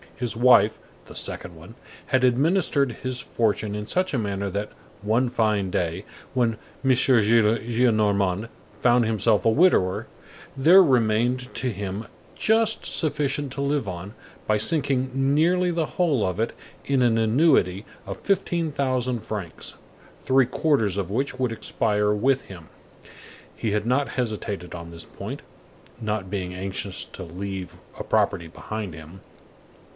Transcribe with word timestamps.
His 0.15 0.35
wife—the 0.35 1.15
second 1.15 1.55
one—had 1.55 2.23
administered 2.23 2.91
his 3.03 3.19
fortune 3.19 3.73
in 3.75 3.85
such 3.85 4.13
a 4.13 4.19
manner 4.19 4.49
that, 4.51 4.71
one 5.03 5.29
fine 5.29 5.71
day, 5.71 6.05
when 6.35 6.57
M. 6.83 6.91
Gillenormand 6.91 8.47
found 8.79 9.05
himself 9.05 9.45
a 9.45 9.49
widower, 9.49 10.07
there 10.57 10.83
remained 10.83 11.53
to 11.55 11.69
him 11.71 12.05
just 12.35 12.85
sufficient 12.85 13.51
to 13.53 13.61
live 13.61 13.87
on, 13.87 14.13
by 14.47 14.57
sinking 14.57 15.09
nearly 15.33 15.69
the 15.71 15.87
whole 15.87 16.25
of 16.25 16.39
it 16.39 16.53
in 16.85 17.01
an 17.01 17.17
annuity 17.19 17.85
of 18.07 18.17
fifteen 18.17 18.71
thousand 18.71 19.19
francs, 19.19 19.75
three 20.19 20.47
quarters 20.47 20.97
of 20.97 21.09
which 21.11 21.39
would 21.39 21.51
expire 21.51 22.11
with 22.11 22.43
him. 22.43 22.69
He 23.55 23.71
had 23.71 23.85
not 23.87 24.09
hesitated 24.09 24.73
on 24.75 24.89
this 24.91 25.05
point, 25.05 25.41
not 25.99 26.29
being 26.31 26.55
anxious 26.55 27.05
to 27.07 27.23
leave 27.23 27.75
a 27.99 28.03
property 28.03 28.47
behind 28.47 28.93
him. 28.95 29.21